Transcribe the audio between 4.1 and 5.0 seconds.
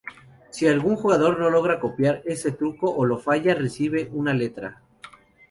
una letra.